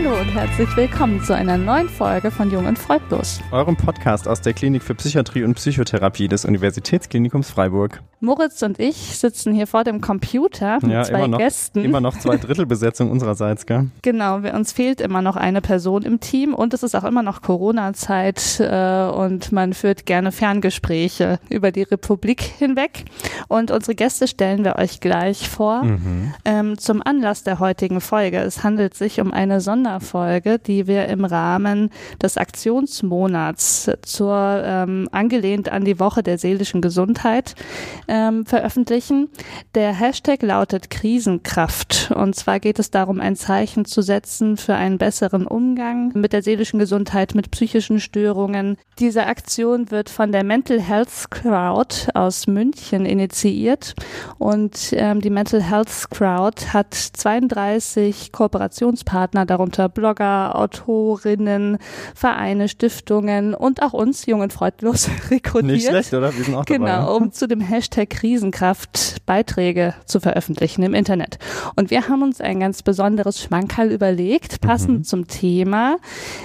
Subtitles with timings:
[0.00, 3.40] Hallo und herzlich willkommen zu einer neuen Folge von Jung und Freudlos.
[3.50, 8.00] Eurem Podcast aus der Klinik für Psychiatrie und Psychotherapie des Universitätsklinikums Freiburg.
[8.20, 11.84] Moritz und ich sitzen hier vor dem Computer mit Ja, zwei immer noch, Gästen.
[11.84, 13.90] immer noch zwei Drittel Besetzung unsererseits, gell?
[14.02, 17.22] Genau, wir, uns fehlt immer noch eine Person im Team und es ist auch immer
[17.22, 23.04] noch Corona-Zeit äh, und man führt gerne Ferngespräche über die Republik hinweg.
[23.46, 25.84] Und unsere Gäste stellen wir euch gleich vor.
[25.84, 26.34] Mhm.
[26.44, 28.38] Ähm, zum Anlass der heutigen Folge.
[28.38, 31.90] Es handelt sich um eine Sonderfolge, die wir im Rahmen
[32.22, 37.54] des Aktionsmonats zur ähm, angelehnt an die Woche der seelischen Gesundheit
[38.06, 39.30] ähm, veröffentlichen.
[39.74, 44.98] Der Hashtag lautet Krisenkraft und zwar geht es darum, ein Zeichen zu setzen für einen
[44.98, 48.76] besseren Umgang mit der seelischen Gesundheit, mit psychischen Störungen.
[48.98, 53.94] Diese Aktion wird von der Mental Health Crowd aus München initiiert
[54.38, 61.78] und ähm, die Mental Health Crowd hat 32 Kooperationspartner, darunter Blogger, Autorinnen,
[62.14, 65.72] Vereine, Stiftungen und auch uns, Jung und Freudlos, rekrutiert.
[65.72, 66.36] Nicht schlecht, oder?
[66.36, 66.78] Wir sind auch dabei.
[66.78, 71.38] Genau, um zu dem Hashtag Krisenkraft Beiträge zu veröffentlichen im Internet.
[71.76, 75.98] Und wir haben uns ein ganz besonderes Schmankerl überlegt, passend zum Thema,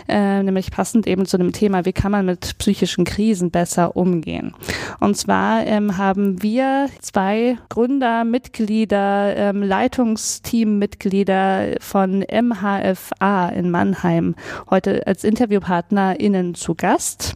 [0.07, 4.53] äh, nämlich passend eben zu dem Thema, wie kann man mit psychischen Krisen besser umgehen.
[4.99, 12.21] Und zwar ähm, haben wir zwei Gründer, Mitglieder, ähm, Leitungsteammitglieder von
[13.23, 14.35] MHFA in Mannheim
[14.69, 17.35] heute als InterviewpartnerInnen zu Gast.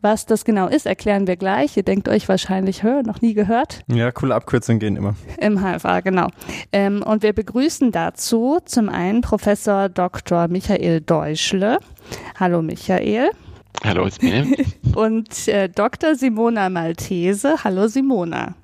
[0.00, 1.76] Was das genau ist, erklären wir gleich.
[1.76, 3.80] Ihr denkt euch wahrscheinlich, hör, noch nie gehört.
[3.86, 5.14] Ja, coole Abkürzungen gehen immer.
[5.38, 6.28] Im HFA, genau.
[6.72, 10.48] Ähm, und wir begrüßen dazu zum einen Professor Dr.
[10.48, 11.78] Michael Deutschle.
[12.38, 13.30] Hallo Michael.
[13.84, 14.46] Hallo, it's me.
[14.94, 16.14] Und äh, Dr.
[16.14, 17.64] Simona Maltese.
[17.64, 18.54] Hallo Simona.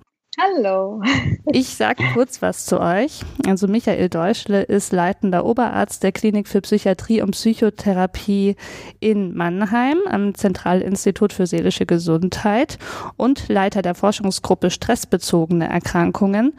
[0.40, 1.02] Hallo.
[1.50, 3.22] Ich sage kurz was zu euch.
[3.46, 8.54] Also Michael Deutschle ist leitender Oberarzt der Klinik für Psychiatrie und Psychotherapie
[9.00, 12.78] in Mannheim am Zentralinstitut für seelische Gesundheit
[13.16, 16.52] und Leiter der Forschungsgruppe stressbezogene Erkrankungen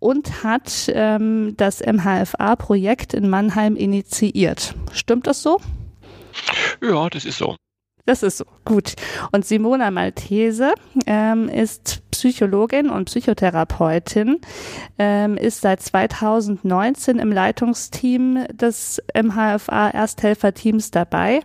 [0.00, 4.74] und hat ähm, das MHFA-Projekt in Mannheim initiiert.
[4.92, 5.60] Stimmt das so?
[6.82, 7.56] Ja, das ist so.
[8.06, 8.44] Das ist so.
[8.66, 8.94] Gut.
[9.32, 10.74] Und Simona Maltese
[11.06, 14.40] ähm, ist Psychologin und Psychotherapeutin,
[14.98, 21.40] ähm, ist seit 2019 im Leitungsteam des MHFA Ersthelferteams dabei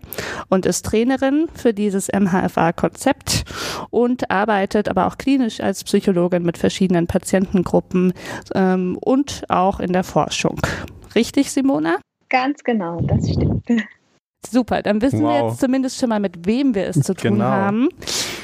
[0.49, 3.45] und ist Trainerin für dieses MHFA-Konzept
[3.89, 8.13] und arbeitet aber auch klinisch als Psychologin mit verschiedenen Patientengruppen
[8.53, 10.59] ähm, und auch in der Forschung.
[11.15, 11.97] Richtig, Simona?
[12.29, 13.65] Ganz genau, das stimmt.
[14.47, 15.51] Super, dann wissen wir Wow.
[15.51, 17.45] jetzt zumindest schon mal, mit wem wir es zu tun Genau.
[17.45, 17.89] haben.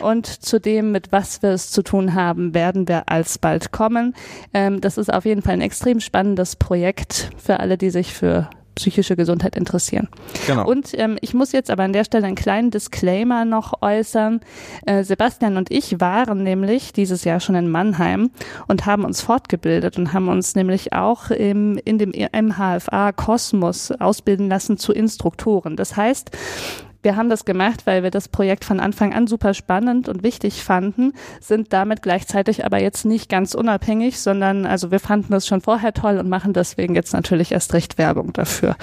[0.01, 4.13] Und zu dem, mit was wir es zu tun haben, werden wir alsbald kommen.
[4.53, 8.49] Ähm, das ist auf jeden Fall ein extrem spannendes Projekt für alle, die sich für
[8.75, 10.07] psychische Gesundheit interessieren.
[10.47, 10.67] Genau.
[10.67, 14.41] Und ähm, ich muss jetzt aber an der Stelle einen kleinen Disclaimer noch äußern.
[14.85, 18.31] Äh, Sebastian und ich waren nämlich dieses Jahr schon in Mannheim
[18.67, 24.49] und haben uns fortgebildet und haben uns nämlich auch im, in dem MHFA Kosmos ausbilden
[24.49, 25.75] lassen zu Instruktoren.
[25.75, 26.31] Das heißt,
[27.05, 30.63] wir haben das gemacht, weil wir das Projekt von Anfang an super spannend und wichtig
[30.63, 35.61] fanden, sind damit gleichzeitig aber jetzt nicht ganz unabhängig, sondern also wir fanden das schon
[35.61, 38.75] vorher toll und machen deswegen jetzt natürlich erst recht Werbung dafür.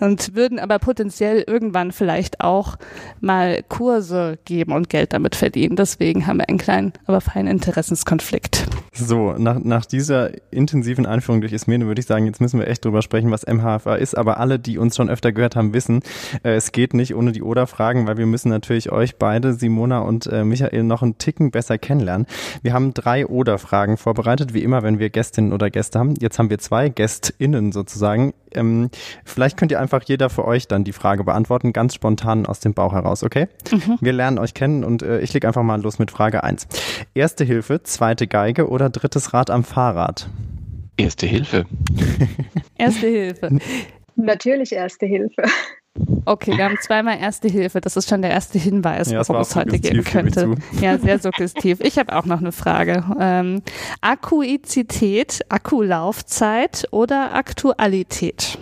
[0.00, 2.76] Und würden aber potenziell irgendwann vielleicht auch
[3.20, 5.76] mal Kurse geben und Geld damit verdienen.
[5.76, 8.66] Deswegen haben wir einen kleinen, aber feinen Interessenskonflikt.
[8.94, 12.84] So, nach, nach dieser intensiven Einführung durch Ismene würde ich sagen, jetzt müssen wir echt
[12.86, 14.16] drüber sprechen, was MHFA ist.
[14.16, 16.00] Aber alle, die uns schon öfter gehört haben, wissen,
[16.42, 20.26] äh, es geht nicht ohne die Oder-Fragen, weil wir müssen natürlich euch beide, Simona und
[20.28, 22.26] äh, Michael, noch einen Ticken besser kennenlernen.
[22.62, 26.14] Wir haben drei Oder-Fragen vorbereitet, wie immer, wenn wir Gästinnen oder Gäste haben.
[26.20, 28.34] Jetzt haben wir zwei GästInnen sozusagen.
[28.54, 28.90] Ähm,
[29.24, 32.72] vielleicht könnt ihr einfach jeder für euch dann die Frage beantworten, ganz spontan aus dem
[32.72, 33.48] Bauch heraus, okay?
[34.00, 36.68] Wir lernen euch kennen und äh, ich leg einfach mal los mit Frage eins.
[37.14, 40.28] Erste Hilfe, zweite Geige oder drittes Rad am Fahrrad?
[40.96, 41.66] Erste Hilfe.
[42.78, 43.58] Erste Hilfe.
[44.14, 45.42] Natürlich Erste Hilfe.
[46.24, 47.80] Okay, wir haben zweimal Erste Hilfe.
[47.80, 50.56] Das ist schon der erste Hinweis, Ja, worum es heute gehen könnte.
[50.80, 51.80] Ja, sehr suggestiv.
[51.80, 53.04] Ich habe auch noch eine Frage.
[53.20, 53.62] Ähm,
[54.00, 58.58] Akkuizität, Akkulaufzeit oder Aktualität?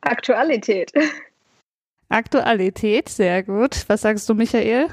[0.00, 0.92] Aktualität.
[2.08, 3.84] Aktualität, sehr gut.
[3.88, 4.86] Was sagst du, Michael?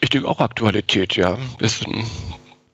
[0.00, 1.38] Ich denke auch Aktualität, ja.
[1.60, 2.04] Ist ein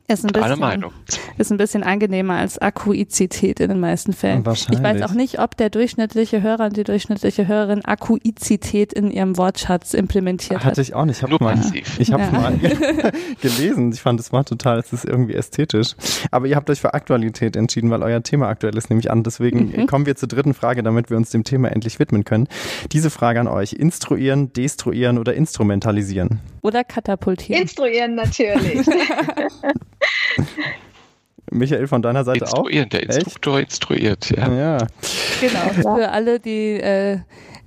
[0.08, 0.92] Ist ein, bisschen, Meinung.
[1.36, 4.46] ist ein bisschen angenehmer als Akuizität in den meisten Fällen.
[4.46, 4.78] Wahrscheinlich.
[4.78, 9.36] Ich weiß auch nicht, ob der durchschnittliche Hörer und die durchschnittliche Hörerin Akuizität in ihrem
[9.36, 10.64] Wortschatz implementiert hat.
[10.64, 11.16] Hatte ich auch nicht.
[11.16, 11.58] Ich habe mal,
[11.98, 12.30] ich hab Ja.
[12.30, 12.56] mal
[13.42, 13.90] gelesen.
[13.92, 15.96] Ich fand das Wort total, es ist irgendwie ästhetisch.
[16.30, 19.24] Aber ihr habt euch für Aktualität entschieden, weil euer Thema aktuell ist, nehme ich an.
[19.24, 19.86] Deswegen Mhm.
[19.88, 22.46] kommen wir zur dritten Frage, damit wir uns dem Thema endlich widmen können.
[22.92, 23.72] Diese Frage an euch.
[23.72, 26.38] Instruieren, destruieren oder instrumentalisieren?
[26.62, 27.62] Oder katapultieren.
[27.62, 28.86] Instruieren natürlich.
[31.50, 32.66] Michael, von deiner Seite auch?
[32.66, 33.18] Instruieren, der Echt?
[33.18, 34.52] Instruktor instruiert, ja.
[34.52, 34.78] Ja.
[35.40, 35.60] genau.
[35.96, 37.18] Für alle, die, äh,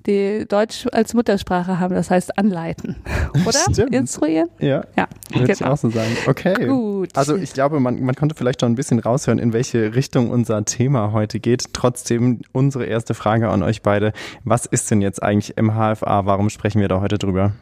[0.05, 2.97] die Deutsch als Muttersprache haben, das heißt anleiten.
[3.45, 3.59] Oder?
[3.71, 3.95] Stimmt.
[3.95, 4.49] Instruieren?
[4.59, 5.71] Ja, Ja, würde ich genau.
[5.71, 6.15] auch so sagen.
[6.27, 6.65] Okay.
[6.67, 7.09] Gut.
[7.15, 10.63] Also ich glaube, man, man konnte vielleicht schon ein bisschen raushören, in welche Richtung unser
[10.65, 11.73] Thema heute geht.
[11.73, 14.11] Trotzdem unsere erste Frage an euch beide.
[14.43, 16.25] Was ist denn jetzt eigentlich MHFA?
[16.25, 17.53] Warum sprechen wir da heute drüber?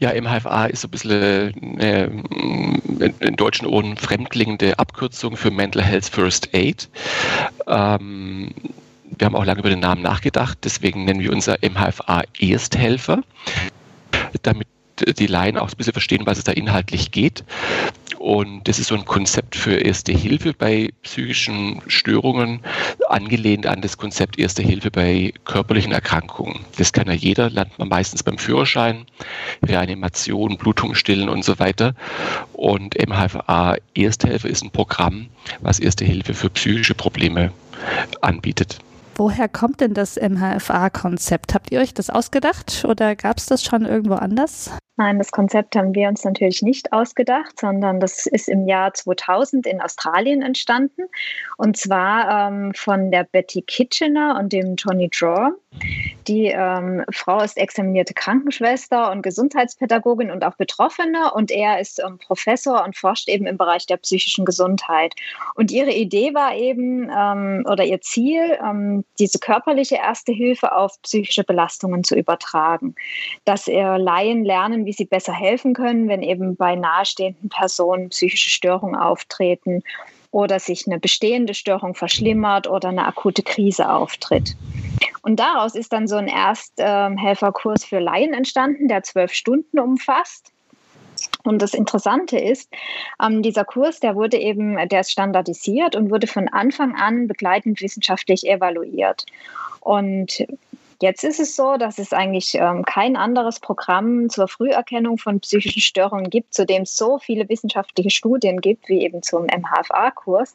[0.00, 5.82] Ja, MHFA ist so ein bisschen äh, in, in deutschen Ohren fremdklingende Abkürzung für Mental
[5.82, 6.88] Health First Aid.
[7.66, 8.50] Ähm,
[9.18, 13.22] wir haben auch lange über den Namen nachgedacht, deswegen nennen wir unser MHFA Ersthelfer,
[14.42, 14.66] damit
[15.18, 17.44] die Laien auch ein bisschen verstehen, was es da inhaltlich geht.
[18.20, 22.60] Und das ist so ein Konzept für Erste Hilfe bei psychischen Störungen,
[23.08, 26.60] angelehnt an das Konzept Erste Hilfe bei körperlichen Erkrankungen.
[26.76, 29.06] Das kann ja jeder, lernt man meistens beim Führerschein,
[29.62, 31.94] Reanimation, Blutung stillen und so weiter.
[32.52, 35.28] Und MHFA Ersthelfer ist ein Programm,
[35.62, 37.52] was Erste Hilfe für psychische Probleme
[38.20, 38.80] anbietet.
[39.14, 41.54] Woher kommt denn das MHFA-Konzept?
[41.54, 44.72] Habt ihr euch das ausgedacht oder gab es das schon irgendwo anders?
[45.00, 49.66] Nein, das Konzept haben wir uns natürlich nicht ausgedacht, sondern das ist im Jahr 2000
[49.66, 51.04] in Australien entstanden.
[51.56, 55.52] Und zwar ähm, von der Betty Kitchener und dem Tony Draw.
[56.28, 61.32] Die ähm, Frau ist examinierte Krankenschwester und Gesundheitspädagogin und auch Betroffene.
[61.32, 65.14] Und er ist ähm, Professor und forscht eben im Bereich der psychischen Gesundheit.
[65.54, 71.00] Und ihre Idee war eben, ähm, oder ihr Ziel, ähm, diese körperliche Erste Hilfe auf
[71.02, 72.94] psychische Belastungen zu übertragen.
[73.46, 78.50] Dass äh, Laien lernen, wie sie besser helfen können, wenn eben bei nahestehenden Personen psychische
[78.50, 79.82] Störungen auftreten
[80.30, 84.56] oder sich eine bestehende Störung verschlimmert oder eine akute Krise auftritt.
[85.22, 90.52] Und daraus ist dann so ein Ersthelferkurs für Laien entstanden, der zwölf Stunden umfasst.
[91.42, 92.70] Und das Interessante ist,
[93.22, 97.80] ähm, dieser Kurs, der wurde eben, der ist standardisiert und wurde von Anfang an begleitend
[97.80, 99.26] wissenschaftlich evaluiert.
[99.80, 100.46] Und
[101.02, 105.80] Jetzt ist es so, dass es eigentlich ähm, kein anderes Programm zur Früherkennung von psychischen
[105.80, 110.54] Störungen gibt, zu dem es so viele wissenschaftliche Studien gibt, wie eben zum MHFA-Kurs.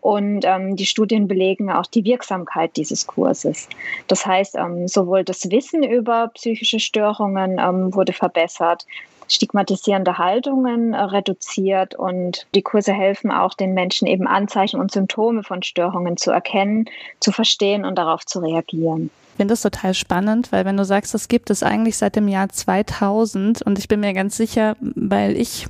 [0.00, 3.68] Und ähm, die Studien belegen auch die Wirksamkeit dieses Kurses.
[4.08, 8.86] Das heißt, ähm, sowohl das Wissen über psychische Störungen ähm, wurde verbessert,
[9.28, 15.42] stigmatisierende Haltungen äh, reduziert und die Kurse helfen auch den Menschen eben Anzeichen und Symptome
[15.42, 16.86] von Störungen zu erkennen,
[17.20, 19.10] zu verstehen und darauf zu reagieren.
[19.32, 22.28] Ich finde das total spannend, weil wenn du sagst, das gibt es eigentlich seit dem
[22.28, 25.66] Jahr 2000 und ich bin mir ganz sicher, weil ich,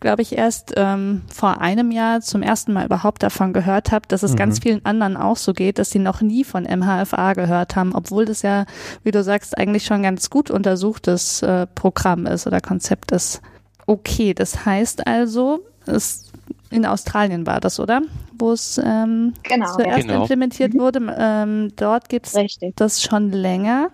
[0.00, 4.24] glaube ich, erst ähm, vor einem Jahr zum ersten Mal überhaupt davon gehört habe, dass
[4.24, 4.36] es Mhm.
[4.36, 8.24] ganz vielen anderen auch so geht, dass sie noch nie von MHFA gehört haben, obwohl
[8.24, 8.66] das ja,
[9.04, 13.40] wie du sagst, eigentlich schon ganz gut untersuchtes äh, Programm ist oder Konzept ist.
[13.86, 16.32] Okay, das heißt also, es
[16.70, 18.02] in Australien war das, oder?
[18.36, 20.22] Wo es ähm, Genau, zuerst Genau.
[20.22, 21.14] implementiert wurde.
[21.16, 23.90] Ähm, dort gibt es das schon länger.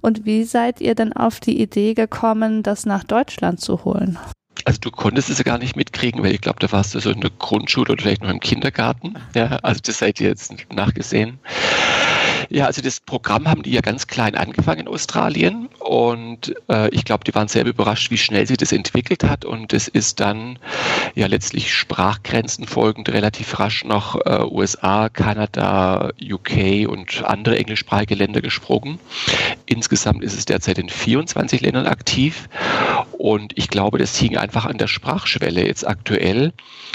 [0.00, 4.18] Und wie seid ihr denn auf die Idee gekommen, das nach Deutschland zu holen?
[4.64, 7.10] Also du konntest es ja gar nicht mitkriegen, weil ich glaube, da warst du so
[7.10, 9.14] in der Grundschule oder vielleicht noch im Kindergarten.
[9.34, 11.38] Ja, also das seid ihr jetzt nachgesehen.
[12.48, 17.04] Ja, also das Programm haben die ja ganz klein angefangen in Australien und äh, ich
[17.04, 20.58] glaube, die waren sehr überrascht, wie schnell sich das entwickelt hat und es ist dann
[21.14, 28.40] ja letztlich Sprachgrenzen folgend relativ rasch nach äh, USA, Kanada, UK und andere englischsprachige Länder
[28.40, 29.00] gesprungen.
[29.66, 32.48] Insgesamt ist es derzeit in 24 Ländern aktiv
[33.12, 35.66] und ich glaube, das hing einfach an der Sprachschwelle.
[35.66, 36.52] Jetzt aktuell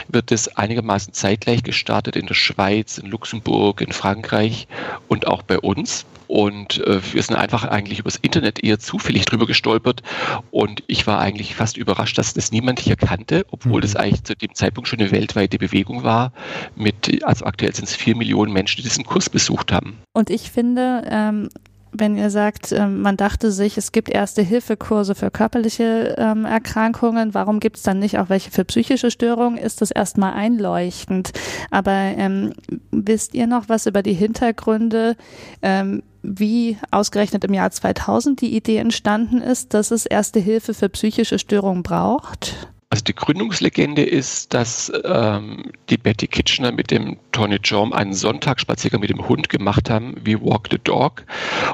[0.08, 4.68] wird es einigermaßen zeitgleich gestartet in der Schweiz, in Luxemburg, in Frankreich
[5.08, 6.06] und auch bei uns.
[6.28, 10.02] Und äh, wir sind einfach eigentlich übers Internet eher zufällig drüber gestolpert.
[10.50, 13.82] Und ich war eigentlich fast überrascht, dass das niemand hier kannte, obwohl Mhm.
[13.82, 16.32] das eigentlich zu dem Zeitpunkt schon eine weltweite Bewegung war.
[16.76, 19.98] Mit, also aktuell sind es vier Millionen Menschen, die diesen Kurs besucht haben.
[20.14, 21.50] Und ich finde, ähm,
[21.94, 27.60] wenn ihr sagt, ähm, man dachte sich, es gibt Erste-Hilfe-Kurse für körperliche ähm, Erkrankungen, warum
[27.60, 31.32] gibt es dann nicht auch welche für psychische Störungen, ist das erstmal einleuchtend.
[31.70, 32.54] Aber ähm,
[32.92, 35.16] wisst ihr noch was über die Hintergründe,
[35.62, 40.90] ähm, wie ausgerechnet im Jahr 2000 die Idee entstanden ist, dass es Erste Hilfe für
[40.90, 42.72] psychische Störungen braucht?
[42.92, 49.00] Also die Gründungslegende ist, dass ähm, die Betty Kitchener mit dem Tony Jorm einen Sonntagsspaziergang
[49.00, 51.24] mit dem Hund gemacht haben, wie Walk the Dog,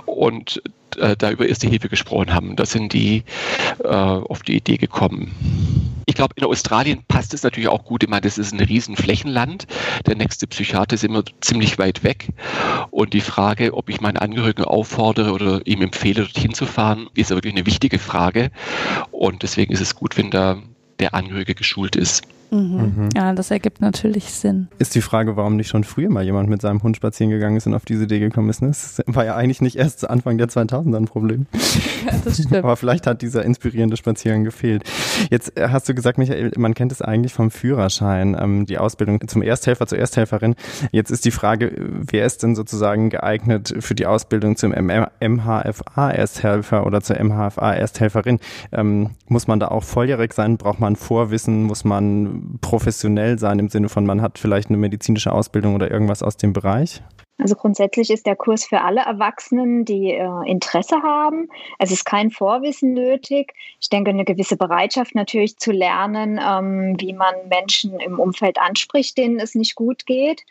[0.06, 0.62] und
[0.98, 2.56] äh, da über Erste Hilfe gesprochen haben.
[2.56, 3.24] Da sind die
[3.84, 5.32] äh, auf die Idee gekommen.
[6.06, 8.04] Ich glaube, in Australien passt es natürlich auch gut.
[8.04, 9.66] Ich meine, das ist ein Riesenflächenland.
[10.06, 12.28] Der nächste Psychiater ist immer ziemlich weit weg.
[12.92, 17.32] Und die Frage, ob ich meinen Angehörigen auffordere oder ihm empfehle, dorthin zu fahren, ist
[17.32, 18.52] ja wirklich eine wichtige Frage.
[19.10, 20.62] Und deswegen ist es gut, wenn da
[21.00, 22.24] der Angehörige geschult ist.
[22.52, 22.94] Mhm.
[22.96, 23.10] Mhm.
[23.16, 24.68] Ja, das ergibt natürlich Sinn.
[24.80, 27.68] Ist die Frage, warum nicht schon früher mal jemand mit seinem Hund spazieren gegangen ist
[27.68, 28.62] und auf diese Idee gekommen ist.
[28.62, 28.70] Ne?
[28.70, 31.46] Das war ja eigentlich nicht erst zu Anfang der 2000er ein Problem.
[32.06, 32.64] Ja, das stimmt.
[32.64, 34.84] Aber vielleicht hat dieser inspirierende Spaziergang gefehlt.
[35.30, 39.28] Jetzt äh, hast du gesagt, Michael, man kennt es eigentlich vom Führerschein, ähm, die Ausbildung
[39.28, 40.56] zum Ersthelfer, zur Ersthelferin.
[40.92, 47.02] Jetzt ist die Frage, wer ist denn sozusagen geeignet für die Ausbildung zum MHFA-Ersthelfer oder
[47.02, 48.40] zur MHFA-Ersthelferin?
[48.72, 50.58] Ähm, muss man da auch volljährig sein?
[50.58, 51.64] Braucht man Vorwissen?
[51.64, 56.24] Muss man professionell sein im Sinne von, man hat vielleicht eine medizinische Ausbildung oder irgendwas
[56.24, 57.02] aus dem Bereich?
[57.40, 61.50] Also grundsätzlich ist der Kurs für alle Erwachsenen, die äh, Interesse haben.
[61.78, 63.54] Es ist kein Vorwissen nötig.
[63.80, 69.18] Ich denke, eine gewisse Bereitschaft natürlich zu lernen, ähm, wie man Menschen im Umfeld anspricht,
[69.20, 70.44] denen es nicht gut geht.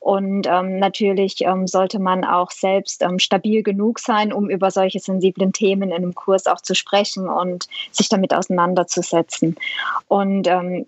[0.00, 5.00] Und ähm, natürlich ähm, sollte man auch selbst ähm, stabil genug sein, um über solche
[5.00, 9.56] sensiblen Themen in einem Kurs auch zu sprechen und sich damit auseinanderzusetzen.
[10.08, 10.84] Und ähm,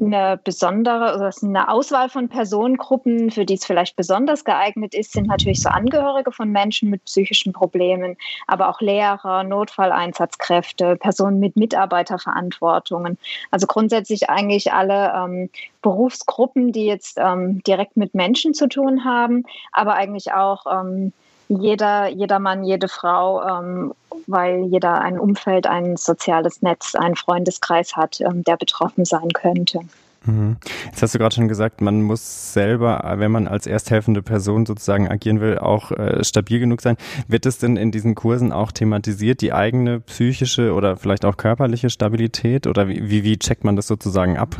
[0.00, 5.28] eine besondere, also eine Auswahl von Personengruppen, für die es vielleicht besonders geeignet ist, sind
[5.28, 13.18] natürlich so Angehörige von Menschen mit psychischen Problemen, aber auch Lehrer, Notfalleinsatzkräfte, Personen mit Mitarbeiterverantwortungen.
[13.50, 15.50] Also grundsätzlich eigentlich alle ähm,
[15.82, 21.12] Berufsgruppen, die jetzt ähm, direkt mit Menschen zu tun haben, aber eigentlich auch ähm,
[21.48, 23.94] jeder, jeder Mann, jede Frau, ähm,
[24.26, 29.80] weil jeder ein Umfeld, ein soziales Netz, einen Freundeskreis hat, ähm, der betroffen sein könnte.
[30.26, 30.56] Mhm.
[30.86, 35.08] Jetzt hast du gerade schon gesagt, man muss selber, wenn man als ersthelfende Person sozusagen
[35.08, 36.96] agieren will, auch äh, stabil genug sein.
[37.28, 41.90] Wird es denn in diesen Kursen auch thematisiert, die eigene psychische oder vielleicht auch körperliche
[41.90, 42.66] Stabilität?
[42.66, 44.56] Oder wie, wie, wie checkt man das sozusagen ab?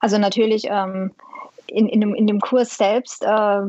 [0.00, 1.10] Also natürlich ähm,
[1.66, 3.60] in, in, dem, in dem Kurs selbst äh,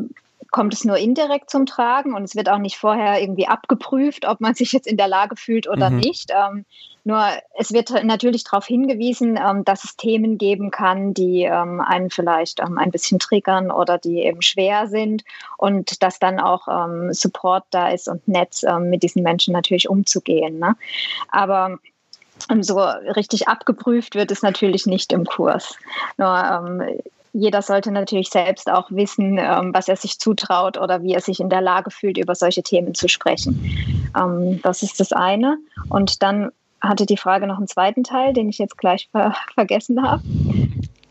[0.51, 4.41] kommt es nur indirekt zum Tragen und es wird auch nicht vorher irgendwie abgeprüft, ob
[4.41, 5.97] man sich jetzt in der Lage fühlt oder mhm.
[5.97, 6.31] nicht.
[6.31, 6.65] Ähm,
[7.03, 7.23] nur
[7.57, 12.59] es wird natürlich darauf hingewiesen, ähm, dass es Themen geben kann, die ähm, einen vielleicht
[12.59, 15.23] ähm, ein bisschen triggern oder die eben schwer sind
[15.57, 19.89] und dass dann auch ähm, Support da ist und Netz ähm, mit diesen Menschen natürlich
[19.89, 20.59] umzugehen.
[20.59, 20.75] Ne?
[21.29, 21.79] Aber
[22.61, 25.75] so richtig abgeprüft wird es natürlich nicht im Kurs.
[26.17, 26.97] Nur
[27.33, 31.39] jeder sollte natürlich selbst auch wissen, ähm, was er sich zutraut oder wie er sich
[31.39, 34.11] in der Lage fühlt, über solche Themen zu sprechen.
[34.17, 35.57] Ähm, das ist das eine.
[35.89, 40.01] Und dann hatte die Frage noch einen zweiten Teil, den ich jetzt gleich ver vergessen
[40.01, 40.23] habe.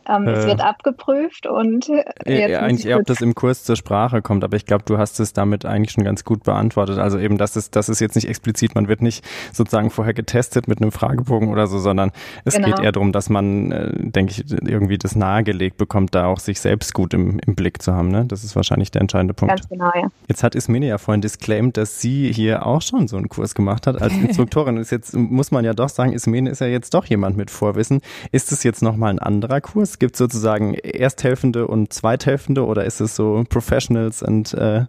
[0.09, 1.88] Ähm, äh, es wird abgeprüft und
[2.25, 4.99] äh, ja, eigentlich eher, ob das im Kurs zur Sprache kommt, aber ich glaube, du
[4.99, 6.99] hast es damit eigentlich schon ganz gut beantwortet.
[6.99, 10.67] Also eben, das ist, das ist jetzt nicht explizit, man wird nicht sozusagen vorher getestet
[10.67, 12.12] mit einem Fragebogen oder so, sondern
[12.45, 12.69] es genau.
[12.69, 16.61] geht eher darum, dass man, äh, denke ich, irgendwie das nahegelegt bekommt, da auch sich
[16.61, 18.09] selbst gut im, im Blick zu haben.
[18.09, 18.25] Ne?
[18.27, 19.55] Das ist wahrscheinlich der entscheidende Punkt.
[19.55, 20.09] Ganz genau, ja.
[20.27, 23.87] Jetzt hat Ismene ja vorhin disclaimed, dass sie hier auch schon so einen Kurs gemacht
[23.87, 24.79] hat als Instruktorin.
[24.79, 28.00] ist jetzt, muss man ja doch sagen, Ismene ist ja jetzt doch jemand mit Vorwissen.
[28.33, 29.98] Ist es jetzt nochmal ein anderer Kurs?
[29.99, 34.85] Gibt es sozusagen Ersthelfende und Zweithelfende oder ist es so Professionals und äh,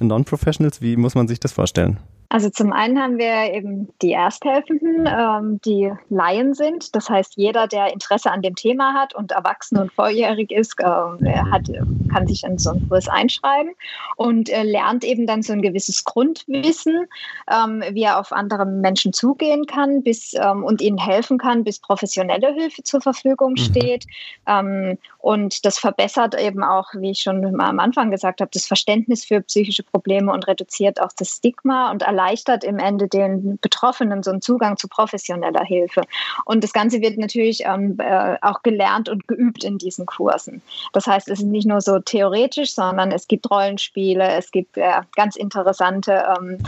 [0.00, 0.82] Non-Professionals?
[0.82, 1.98] Wie muss man sich das vorstellen?
[2.32, 6.94] Also zum einen haben wir eben die Ersthelfenden, ähm, die Laien sind.
[6.94, 10.84] Das heißt, jeder, der Interesse an dem Thema hat und erwachsen und volljährig ist, äh,
[10.84, 11.68] hat,
[12.12, 13.72] kann sich in so einen Kurs einschreiben
[14.14, 17.08] und äh, lernt eben dann so ein gewisses Grundwissen,
[17.50, 21.80] ähm, wie er auf andere Menschen zugehen kann bis, ähm, und ihnen helfen kann, bis
[21.80, 23.56] professionelle Hilfe zur Verfügung mhm.
[23.56, 24.06] steht.
[24.46, 24.98] Mhm.
[25.18, 29.24] und das verbessert eben auch, wie ich schon mal am Anfang gesagt habe, das Verständnis
[29.24, 34.30] für psychische Probleme und reduziert auch das Stigma und erleichtert im Ende den Betroffenen so
[34.30, 36.02] einen Zugang zu professioneller Hilfe.
[36.44, 40.62] Und das Ganze wird natürlich ähm, äh, auch gelernt und geübt in diesen Kursen.
[40.92, 45.00] Das heißt, es ist nicht nur so theoretisch, sondern es gibt Rollenspiele, es gibt äh,
[45.16, 46.58] ganz interessante ähm,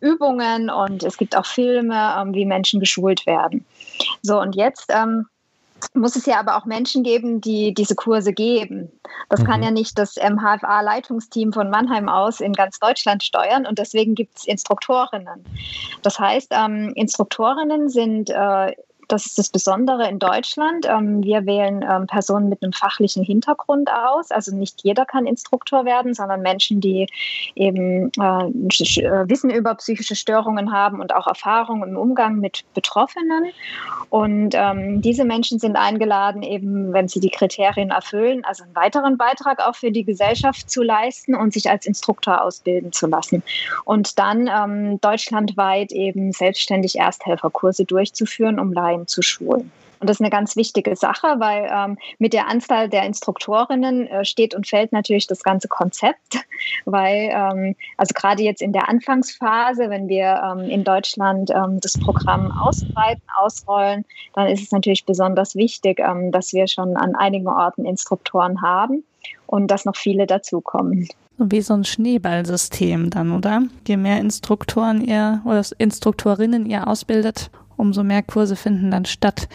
[0.00, 3.64] Übungen und es gibt auch Filme, ähm, wie Menschen geschult werden.
[4.22, 5.26] So, und jetzt ähm,
[5.94, 8.90] muss es ja aber auch Menschen geben, die diese Kurse geben.
[9.28, 9.44] Das mhm.
[9.46, 14.38] kann ja nicht das MHFA-Leitungsteam von Mannheim aus in ganz Deutschland steuern und deswegen gibt
[14.38, 15.44] es Instruktorinnen.
[16.02, 18.74] Das heißt, ähm, Instruktorinnen sind äh,
[19.08, 20.86] das ist das Besondere in Deutschland.
[20.86, 24.30] Ähm, wir wählen ähm, Personen mit einem fachlichen Hintergrund aus.
[24.30, 27.06] Also nicht jeder kann Instruktor werden, sondern Menschen, die
[27.54, 33.46] eben äh, äh, Wissen über psychische Störungen haben und auch Erfahrung im Umgang mit Betroffenen.
[34.10, 39.16] Und ähm, diese Menschen sind eingeladen, eben, wenn sie die Kriterien erfüllen, also einen weiteren
[39.16, 43.42] Beitrag auch für die Gesellschaft zu leisten und sich als Instruktor ausbilden zu lassen.
[43.84, 49.70] Und dann deutschlandweit eben selbstständig Ersthelferkurse durchzuführen, um Laien zu schulen.
[50.04, 54.24] Und das ist eine ganz wichtige Sache, weil ähm, mit der Anzahl der Instruktorinnen äh,
[54.26, 56.44] steht und fällt natürlich das ganze Konzept,
[56.84, 61.98] weil ähm, also gerade jetzt in der Anfangsphase, wenn wir ähm, in Deutschland ähm, das
[61.98, 67.48] Programm ausbreiten, ausrollen, dann ist es natürlich besonders wichtig, ähm, dass wir schon an einigen
[67.48, 69.04] Orten Instruktoren haben
[69.46, 71.08] und dass noch viele dazukommen.
[71.38, 73.62] Wie so ein Schneeballsystem dann, oder?
[73.88, 79.48] Je mehr Instruktoren ihr oder Instruktorinnen ihr ausbildet, umso mehr Kurse finden dann statt.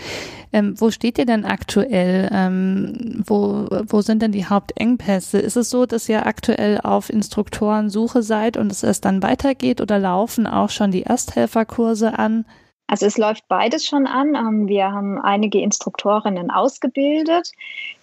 [0.51, 2.29] Ähm, wo steht ihr denn aktuell?
[2.31, 5.37] Ähm, wo, wo sind denn die Hauptengpässe?
[5.39, 9.99] Ist es so, dass ihr aktuell auf Instruktorensuche seid und es erst dann weitergeht oder
[9.99, 12.45] laufen auch schon die Ersthelferkurse an?
[12.89, 14.33] Also es läuft beides schon an.
[14.33, 17.51] Ähm, wir haben einige Instruktorinnen ausgebildet.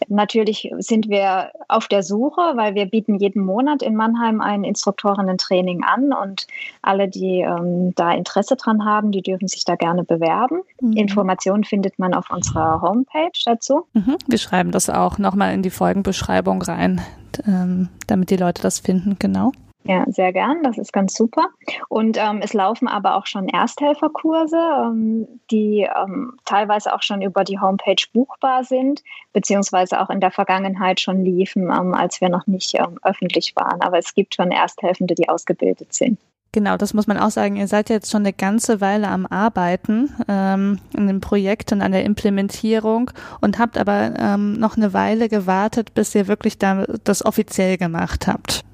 [0.06, 5.82] Natürlich sind wir auf der Suche, weil wir bieten jeden Monat in Mannheim ein Instruktorinnen-Training
[5.82, 6.46] an und
[6.82, 10.62] alle, die ähm, da Interesse dran haben, die dürfen sich da gerne bewerben.
[10.80, 10.92] Mhm.
[10.92, 13.88] Informationen findet man auf unserer Homepage dazu.
[13.92, 14.18] Mhm.
[14.28, 17.00] Wir schreiben das auch nochmal in die Folgenbeschreibung rein,
[17.44, 19.50] ähm, damit die Leute das finden, genau.
[19.86, 20.62] Ja, sehr gern.
[20.62, 21.48] Das ist ganz super.
[21.88, 27.44] Und ähm, es laufen aber auch schon Ersthelferkurse, ähm, die ähm, teilweise auch schon über
[27.44, 29.02] die Homepage buchbar sind,
[29.32, 33.80] beziehungsweise auch in der Vergangenheit schon liefen, ähm, als wir noch nicht ähm, öffentlich waren.
[33.80, 36.18] Aber es gibt schon Ersthelfende, die ausgebildet sind.
[36.56, 37.56] Genau, das muss man auch sagen.
[37.56, 41.92] Ihr seid jetzt schon eine ganze Weile am Arbeiten ähm, in dem Projekt und an
[41.92, 43.10] der Implementierung
[43.42, 48.26] und habt aber ähm, noch eine Weile gewartet, bis ihr wirklich da das offiziell gemacht
[48.26, 48.64] habt.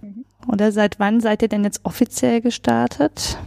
[0.47, 3.39] Oder seit wann seid ihr denn jetzt offiziell gestartet?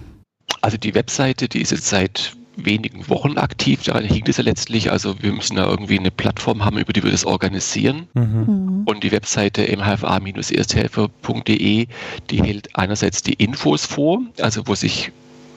[0.61, 3.83] Also die Webseite, die ist jetzt seit wenigen Wochen aktiv.
[3.83, 4.91] Daran hing es ja letztlich.
[4.91, 8.07] Also wir müssen da irgendwie eine Plattform haben, über die wir das organisieren.
[8.13, 8.23] Mhm.
[8.23, 8.83] mhm.
[8.85, 11.87] Und die Webseite mhfa-ersthelfer.de,
[12.29, 15.11] die hält einerseits die Infos vor, also wo sich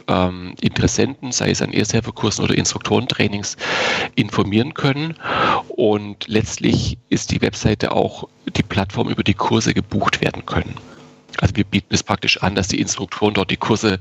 [0.09, 3.57] ähm, Interessenten, sei es an Ersthelferkursen oder Instruktorentrainings,
[4.15, 5.15] informieren können.
[5.69, 10.75] Und letztlich ist die Webseite auch die Plattform, über die Kurse gebucht werden können.
[11.41, 13.99] Also wir bieten es praktisch an, dass die Instruktoren dort die Kurse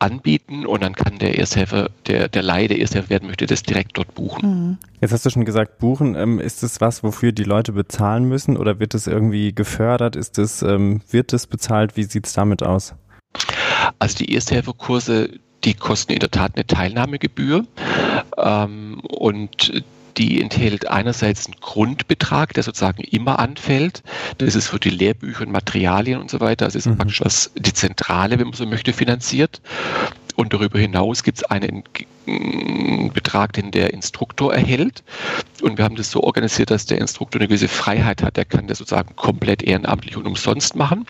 [0.00, 3.98] anbieten und dann kann der Ersthelfer, der, der Laie, der Ersthelfer werden möchte, das direkt
[3.98, 4.48] dort buchen.
[4.48, 4.78] Mhm.
[5.00, 6.14] Jetzt hast du schon gesagt, buchen.
[6.14, 10.16] Ähm, ist das was, wofür die Leute bezahlen müssen oder wird es irgendwie gefördert?
[10.16, 11.96] Ist das, ähm, wird es bezahlt?
[11.96, 12.94] Wie sieht es damit aus?
[13.98, 17.66] Also die Ersthelferkurse, die kosten in der Tat eine Teilnahmegebühr
[18.38, 19.84] ähm, und
[20.20, 24.02] die enthält einerseits einen Grundbetrag, der sozusagen immer anfällt.
[24.36, 26.66] Das ist für die Lehrbücher und Materialien und so weiter.
[26.66, 26.98] Das ist mhm.
[26.98, 29.62] praktisch was die Zentrale, wenn man so möchte, finanziert.
[30.40, 31.82] Und darüber hinaus gibt es einen
[33.12, 35.02] Betrag, den der Instruktor erhält.
[35.60, 38.38] Und wir haben das so organisiert, dass der Instruktor eine gewisse Freiheit hat.
[38.38, 41.04] Er kann das sozusagen komplett ehrenamtlich und umsonst machen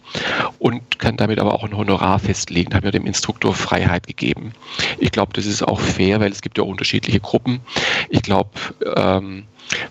[0.59, 2.71] und kann damit aber auch ein Honorar festlegen.
[2.71, 4.51] Da haben wir dem Instruktor Freiheit gegeben.
[4.99, 7.61] Ich glaube, das ist auch fair, weil es gibt ja unterschiedliche Gruppen.
[8.09, 8.51] Ich glaube,
[8.97, 9.45] ähm,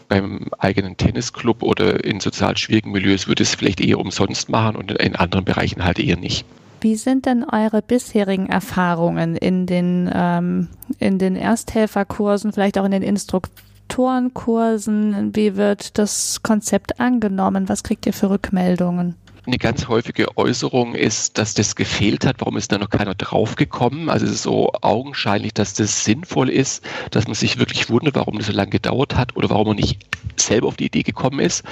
[0.09, 4.91] beim eigenen Tennisclub oder in sozial schwierigen Milieus würde es vielleicht eher umsonst machen und
[4.91, 6.43] in anderen Bereichen halt eher nicht.
[6.81, 12.91] Wie sind denn eure bisherigen Erfahrungen in den, ähm, in den Ersthelferkursen, vielleicht auch in
[12.91, 15.35] den Instruktorenkursen?
[15.35, 17.67] Wie wird das Konzept angenommen?
[17.67, 19.15] Was kriegt ihr für Rückmeldungen?
[19.45, 22.37] Eine ganz häufige Äußerung ist, dass das gefehlt hat.
[22.39, 24.09] Warum ist da noch keiner draufgekommen?
[24.09, 28.37] Also es ist so augenscheinlich, dass das sinnvoll ist, dass man sich wirklich wundert, warum
[28.37, 29.97] das so lange gedauert hat oder warum man nicht
[30.35, 31.63] selber auf die Idee gekommen ist.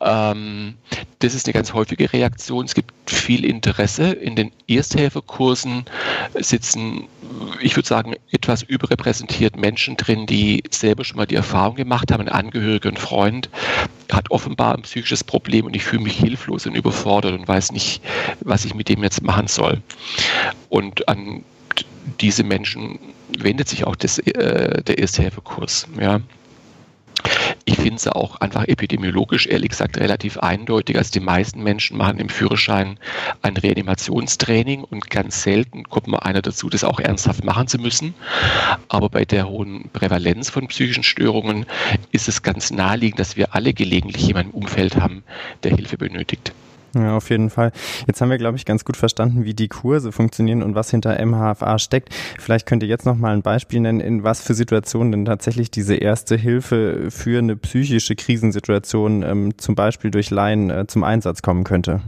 [0.00, 0.74] Ähm,
[1.18, 2.64] das ist eine ganz häufige Reaktion.
[2.64, 4.12] Es gibt viel Interesse.
[4.12, 5.84] In den Ersthelferkursen
[6.38, 7.04] sitzen,
[7.60, 12.22] ich würde sagen, etwas überrepräsentiert Menschen drin, die selber schon mal die Erfahrung gemacht haben.
[12.22, 13.50] Ein Angehöriger, ein Freund
[14.10, 18.02] hat offenbar ein psychisches Problem und ich fühle mich hilflos und überfordert und weiß nicht,
[18.40, 19.82] was ich mit dem jetzt machen soll.
[20.70, 21.44] Und an
[22.20, 22.98] diese Menschen
[23.38, 25.86] wendet sich auch das, äh, der Ersthelferkurs.
[26.00, 26.20] Ja.
[27.64, 30.96] Ich finde es auch einfach epidemiologisch, ehrlich gesagt, relativ eindeutig.
[30.96, 32.98] Also die meisten Menschen machen im Führerschein
[33.42, 38.14] ein Reanimationstraining und ganz selten kommt mal einer dazu, das auch ernsthaft machen zu müssen.
[38.88, 41.66] Aber bei der hohen Prävalenz von psychischen Störungen
[42.12, 45.22] ist es ganz naheliegend, dass wir alle gelegentlich jemanden im Umfeld haben,
[45.62, 46.52] der Hilfe benötigt.
[46.94, 47.72] Ja, auf jeden Fall.
[48.06, 51.24] Jetzt haben wir, glaube ich, ganz gut verstanden, wie die Kurse funktionieren und was hinter
[51.24, 52.12] MHFA steckt.
[52.38, 55.70] Vielleicht könnt ihr jetzt noch mal ein Beispiel nennen, in was für Situationen denn tatsächlich
[55.70, 61.42] diese erste Hilfe für eine psychische Krisensituation ähm, zum Beispiel durch Laien äh, zum Einsatz
[61.42, 62.00] kommen könnte.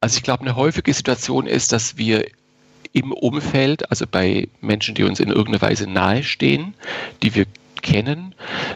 [0.00, 2.24] Also ich glaube, eine häufige Situation ist, dass wir
[2.92, 6.74] im Umfeld, also bei Menschen, die uns in irgendeiner Weise nahestehen,
[7.22, 7.46] die wir
[7.82, 8.34] kennen,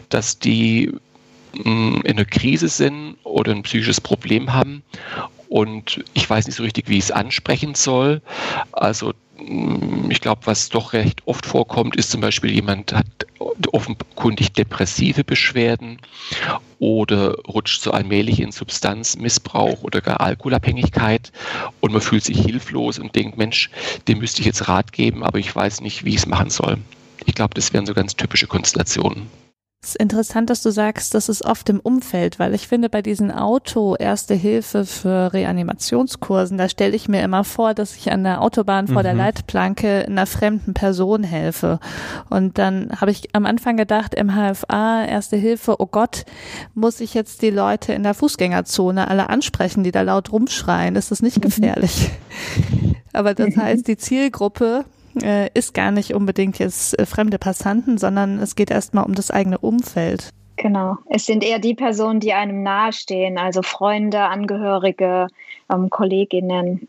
[0.09, 0.91] dass die
[1.53, 4.83] mm, in einer Krise sind oder ein psychisches Problem haben
[5.49, 8.21] und ich weiß nicht so richtig, wie ich es ansprechen soll.
[8.71, 13.05] Also mm, ich glaube, was doch recht oft vorkommt, ist zum Beispiel, jemand hat
[13.71, 15.99] offenkundig depressive Beschwerden
[16.79, 21.31] oder rutscht so allmählich in Substanzmissbrauch oder gar Alkoholabhängigkeit
[21.79, 23.69] und man fühlt sich hilflos und denkt, Mensch,
[24.07, 26.77] dem müsste ich jetzt Rat geben, aber ich weiß nicht, wie ich es machen soll.
[27.25, 29.27] Ich glaube, das wären so ganz typische Konstellationen.
[29.79, 33.03] Es ist interessant, dass du sagst, das ist oft im Umfeld, weil ich finde, bei
[33.03, 38.41] diesen Auto-Erste Hilfe für Reanimationskursen, da stelle ich mir immer vor, dass ich an der
[38.41, 39.03] Autobahn vor mhm.
[39.03, 41.79] der Leitplanke einer fremden Person helfe.
[42.29, 46.25] Und dann habe ich am Anfang gedacht, MHFA, Erste Hilfe, oh Gott,
[46.73, 50.95] muss ich jetzt die Leute in der Fußgängerzone alle ansprechen, die da laut rumschreien?
[50.95, 51.41] Ist das nicht mhm.
[51.41, 52.09] gefährlich?
[53.13, 53.61] Aber das mhm.
[53.61, 54.85] heißt, die Zielgruppe
[55.23, 59.31] äh, ist gar nicht unbedingt jetzt äh, fremde Passanten, sondern es geht erstmal um das
[59.31, 60.29] eigene Umfeld.
[60.57, 60.97] Genau.
[61.09, 65.27] Es sind eher die Personen, die einem nahestehen, also Freunde, Angehörige,
[65.71, 66.87] ähm, Kolleginnen.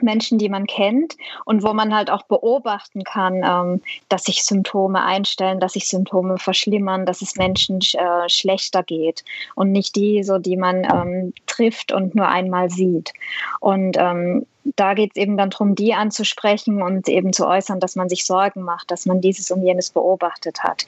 [0.00, 5.02] Menschen, die man kennt und wo man halt auch beobachten kann, ähm, dass sich Symptome
[5.02, 10.38] einstellen, dass sich Symptome verschlimmern, dass es Menschen äh, schlechter geht und nicht die, so
[10.38, 13.12] die man ähm, trifft und nur einmal sieht.
[13.60, 17.96] Und ähm, da geht es eben dann darum, die anzusprechen und eben zu äußern, dass
[17.96, 20.84] man sich Sorgen macht, dass man dieses und jenes beobachtet hat.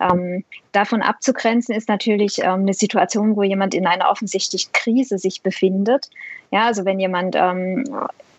[0.00, 5.42] Ähm, davon abzugrenzen ist natürlich ähm, eine Situation, wo jemand in einer offensichtlichen Krise sich
[5.42, 6.08] befindet.
[6.50, 7.84] Ja, also wenn jemand ähm,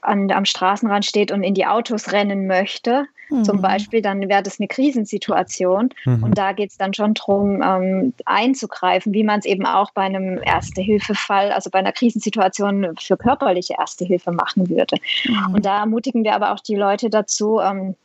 [0.01, 3.43] an, am Straßenrand steht und in die Autos rennen möchte, mhm.
[3.43, 5.89] zum Beispiel, dann wäre das eine Krisensituation.
[6.05, 6.23] Mhm.
[6.23, 10.03] Und da geht es dann schon darum, ähm, einzugreifen, wie man es eben auch bei
[10.03, 14.97] einem Erste-Hilfe-Fall, also bei einer Krisensituation für körperliche Erste Hilfe machen würde.
[15.25, 15.55] Mhm.
[15.55, 17.95] Und da ermutigen wir aber auch die Leute dazu, ähm,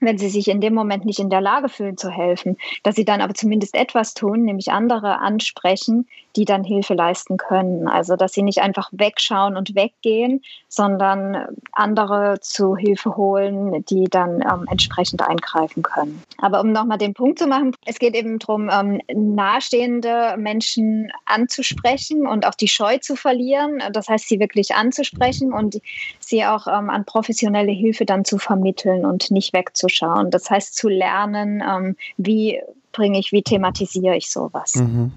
[0.00, 3.04] wenn sie sich in dem Moment nicht in der Lage fühlen zu helfen, dass sie
[3.04, 7.88] dann aber zumindest etwas tun, nämlich andere ansprechen, die dann Hilfe leisten können.
[7.88, 14.42] Also dass sie nicht einfach wegschauen und weggehen, sondern andere zu Hilfe holen, die dann
[14.42, 16.22] ähm, entsprechend eingreifen können.
[16.38, 22.26] Aber um nochmal den Punkt zu machen, es geht eben darum, ähm, nahestehende Menschen anzusprechen
[22.26, 23.80] und auch die Scheu zu verlieren.
[23.92, 25.80] Das heißt, sie wirklich anzusprechen und
[26.18, 29.52] sie auch ähm, an professionelle Hilfe dann zu vermitteln und nicht
[29.84, 30.30] wegzuschauen.
[30.30, 32.60] Das heißt, zu lernen, ähm, wie
[32.92, 34.76] bringe ich, wie thematisiere ich sowas.
[34.76, 35.12] Mhm.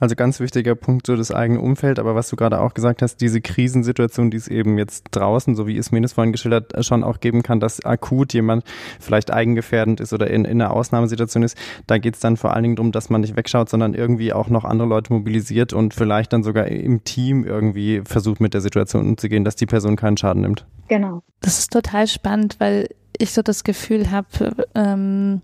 [0.00, 3.20] Also ganz wichtiger Punkt, so das eigene Umfeld, aber was du gerade auch gesagt hast,
[3.20, 7.20] diese Krisensituation, die es eben jetzt draußen, so wie es vorhin geschildert, äh, schon auch
[7.20, 8.64] geben kann, dass akut jemand
[8.98, 12.64] vielleicht eigengefährdend ist oder in, in einer Ausnahmesituation ist, da geht es dann vor allen
[12.64, 16.32] Dingen darum, dass man nicht wegschaut, sondern irgendwie auch noch andere Leute mobilisiert und vielleicht
[16.32, 20.42] dann sogar im Team irgendwie versucht, mit der Situation umzugehen, dass die Person keinen Schaden
[20.42, 20.66] nimmt.
[20.88, 21.22] Genau.
[21.40, 22.88] Das ist total spannend, weil
[23.22, 25.42] ich so das Gefühl habe, ähm,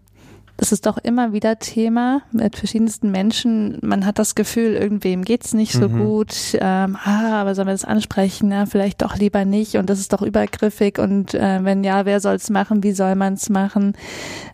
[0.56, 3.78] das ist doch immer wieder Thema mit verschiedensten Menschen.
[3.80, 5.98] Man hat das Gefühl, irgendwem geht's nicht so mhm.
[6.00, 6.34] gut.
[6.54, 8.48] Ähm, ah, aber sollen wir das ansprechen?
[8.48, 9.76] Na, vielleicht doch lieber nicht.
[9.76, 10.98] Und das ist doch übergriffig.
[10.98, 12.82] Und äh, wenn ja, wer soll's machen?
[12.82, 13.92] Wie soll man's machen?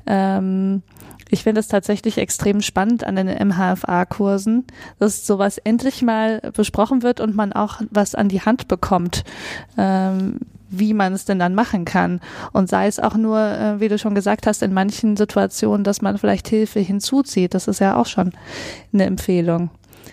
[0.07, 0.83] Ähm,
[1.31, 4.67] ich finde es tatsächlich extrem spannend an den MHFA-Kursen,
[4.99, 9.25] dass sowas endlich mal besprochen wird und man auch was an die Hand bekommt.
[9.79, 10.39] Ähm,
[10.79, 12.21] wie man es denn dann machen kann.
[12.53, 16.03] Und sei es auch nur, äh, wie du schon gesagt hast, in manchen Situationen, dass
[16.03, 17.55] man vielleicht Hilfe hinzuzieht.
[17.55, 18.33] Das ist ja auch schon
[18.93, 19.71] eine Empfehlung.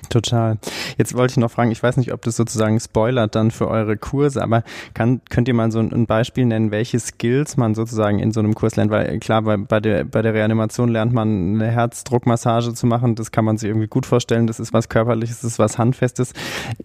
[0.10, 0.58] Total.
[0.98, 3.98] Jetzt wollte ich noch fragen, ich weiß nicht, ob das sozusagen spoilert dann für eure
[3.98, 8.32] Kurse, aber kann, könnt ihr mal so ein, Beispiel nennen, welche Skills man sozusagen in
[8.32, 8.92] so einem Kurs lernt?
[8.92, 13.32] Weil klar, bei, bei, der, bei der Reanimation lernt man eine Herzdruckmassage zu machen, das
[13.32, 16.34] kann man sich irgendwie gut vorstellen, das ist was Körperliches, das ist was Handfestes.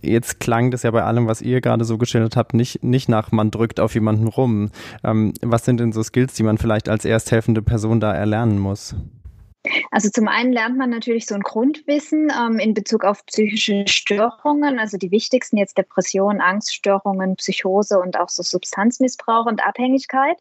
[0.00, 3.32] Jetzt klang das ja bei allem, was ihr gerade so geschildert habt, nicht, nicht nach,
[3.32, 4.70] man drückt auf jemanden rum.
[5.02, 8.94] Ähm, was sind denn so Skills, die man vielleicht als ersthelfende Person da erlernen muss?
[9.90, 14.78] Also zum einen lernt man natürlich so ein Grundwissen ähm, in Bezug auf psychische Störungen,
[14.78, 20.36] also die wichtigsten jetzt Depressionen, Angststörungen, Psychose und auch so Substanzmissbrauch und Abhängigkeit.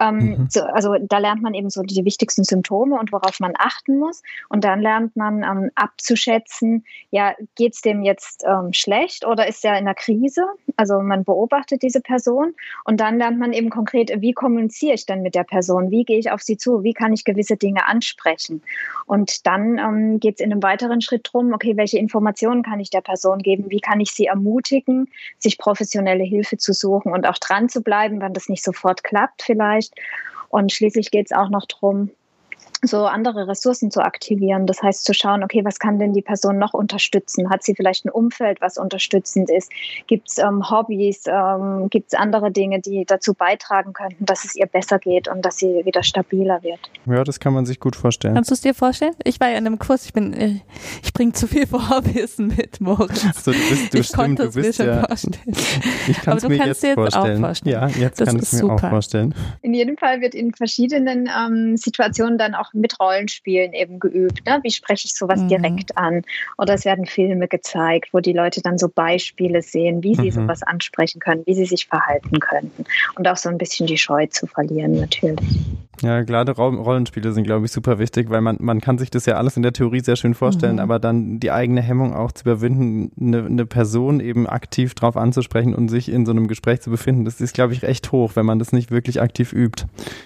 [0.00, 0.48] Ähm, mhm.
[0.50, 4.22] so, also da lernt man eben so die wichtigsten Symptome und worauf man achten muss.
[4.48, 9.64] Und dann lernt man ähm, abzuschätzen, ja, geht es dem jetzt ähm, schlecht oder ist
[9.64, 10.46] er in einer Krise?
[10.76, 12.54] Also man beobachtet diese Person
[12.84, 15.90] und dann lernt man eben konkret, wie kommuniziere ich denn mit der Person?
[15.90, 16.82] Wie gehe ich auf sie zu?
[16.82, 18.61] Wie kann ich gewisse Dinge ansprechen?
[19.06, 22.90] Und dann ähm, geht es in einem weiteren Schritt darum, okay, welche Informationen kann ich
[22.90, 23.64] der Person geben?
[23.68, 28.20] Wie kann ich sie ermutigen, sich professionelle Hilfe zu suchen und auch dran zu bleiben,
[28.20, 29.94] wenn das nicht sofort klappt vielleicht?
[30.48, 32.10] Und schließlich geht es auch noch darum,
[32.84, 34.66] so andere Ressourcen zu aktivieren.
[34.66, 37.48] Das heißt zu schauen, okay, was kann denn die Person noch unterstützen?
[37.48, 39.70] Hat sie vielleicht ein Umfeld, was unterstützend ist?
[40.08, 41.24] Gibt es ähm, Hobbys?
[41.26, 45.42] Ähm, Gibt es andere Dinge, die dazu beitragen könnten, dass es ihr besser geht und
[45.44, 46.80] dass sie wieder stabiler wird?
[47.06, 48.34] Ja, das kann man sich gut vorstellen.
[48.34, 49.14] Kannst du es dir vorstellen?
[49.24, 50.60] Ich war ja in einem Kurs, ich bin, äh,
[51.04, 53.22] ich bringe zu viel Vorwissen mit, Moritz.
[53.44, 55.38] So, du bist, du ich stimmt, konnte du es mir bist schon ja, vorstellen.
[56.08, 57.40] Ich kann es Aber du mir kannst jetzt, dir jetzt auch vorstellen.
[57.40, 57.72] vorstellen.
[57.72, 58.90] Ja, jetzt Das kann ich mir auch super.
[58.90, 59.34] vorstellen.
[59.62, 64.46] In jedem Fall wird in verschiedenen ähm, Situationen dann auch mit Rollenspielen eben geübt.
[64.46, 64.60] Ne?
[64.62, 65.48] Wie spreche ich sowas Mhm.
[65.48, 66.22] direkt an?
[66.58, 70.32] Oder es werden Filme gezeigt, wo die Leute dann so Beispiele sehen, wie sie Mhm.
[70.32, 72.84] sowas ansprechen können, wie sie sich verhalten könnten.
[73.16, 75.60] Und auch so ein bisschen die Scheu zu verlieren, natürlich.
[76.00, 79.24] Ja, gerade Ro- Rollenspiele sind, glaube ich, super wichtig, weil man, man kann sich das
[79.26, 80.80] ja alles in der Theorie sehr schön vorstellen, Mhm.
[80.80, 85.74] aber dann die eigene Hemmung auch zu überwinden, eine, eine Person eben aktiv drauf anzusprechen
[85.76, 88.44] und sich in so einem Gespräch zu befinden, das ist, glaube ich, recht hoch, wenn
[88.46, 89.84] man das nicht wirklich aktiv übt.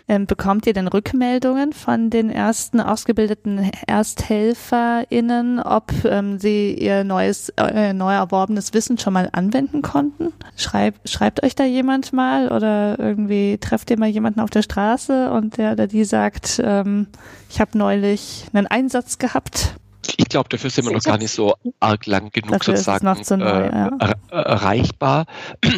[0.08, 7.48] Ähm, bekommt ihr denn Rückmeldungen von den ersten ausgebildeten ErsthelferInnen, ob ähm, sie ihr neues,
[7.56, 10.32] äh, neu erworbenes Wissen schon mal anwenden konnten?
[10.56, 15.30] Schreib, schreibt euch da jemand mal oder irgendwie trefft ihr mal jemanden auf der Straße
[15.30, 17.08] und der oder die sagt, ähm,
[17.50, 19.74] ich habe neulich einen Einsatz gehabt.
[20.18, 23.36] Ich glaube, dafür sind wir noch gar nicht so arg lang genug Dafür sozusagen zu
[23.36, 23.90] neu, äh, ja.
[23.98, 25.26] er- erreichbar.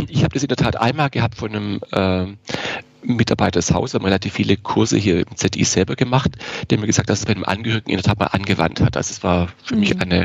[0.09, 2.27] Ich habe das in der Tat einmal gehabt von einem äh,
[3.03, 6.33] Mitarbeiter des Hauses, haben relativ viele Kurse hier im ZI selber gemacht,
[6.71, 8.97] der mir gesagt hat, dass er bei einem Angehörigen in der Tat mal angewandt hat.
[8.97, 10.01] Also es war für mich Mhm.
[10.01, 10.25] eine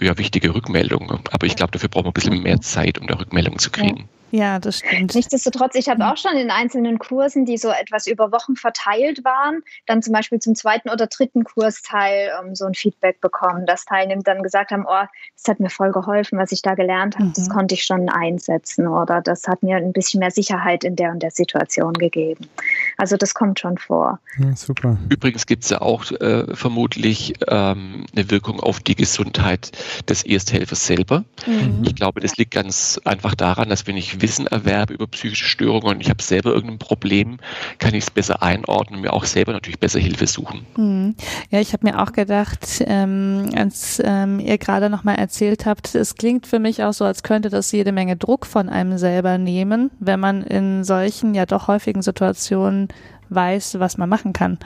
[0.00, 1.10] ja, wichtige Rückmeldung.
[1.30, 4.08] Aber ich glaube, dafür brauchen wir ein bisschen mehr Zeit, um da Rückmeldung zu kriegen.
[4.32, 5.14] Ja, das stimmt.
[5.14, 9.62] Nichtsdestotrotz, ich habe auch schon in einzelnen Kursen, die so etwas über Wochen verteilt waren,
[9.86, 14.22] dann zum Beispiel zum zweiten oder dritten Kursteil ähm, so ein Feedback bekommen, dass Teilnehmer
[14.22, 15.04] dann gesagt haben, oh,
[15.36, 17.52] das hat mir voll geholfen, was ich da gelernt habe, das Mhm.
[17.52, 21.22] konnte ich schon einsetzen oder das hat mir ein bisschen mehr Sicherheit in der und
[21.22, 22.48] der Situation gegeben.
[22.96, 24.18] Also das kommt schon vor.
[24.38, 24.96] Ja, super.
[25.08, 29.70] Übrigens gibt es ja auch äh, vermutlich ähm, eine Wirkung auf die Gesundheit
[30.08, 31.24] des Ersthelfers selber.
[31.46, 31.82] Mhm.
[31.84, 35.96] Ich glaube, das liegt ganz einfach daran, dass wenn ich Wissen erwerbe über psychische Störungen
[35.96, 37.38] und ich habe selber irgendein Problem,
[37.78, 40.66] kann ich es besser einordnen und mir auch selber natürlich besser Hilfe suchen.
[40.74, 41.14] Hm.
[41.50, 46.14] Ja, ich habe mir auch gedacht, ähm, als ähm, ihr gerade nochmal erzählt habt, es
[46.14, 49.90] klingt für mich auch so, als könnte das jede Menge Druck von einem selber nehmen,
[49.98, 52.88] wenn man in solchen ja doch häufigen Situationen
[53.28, 54.58] weiß, was man machen kann.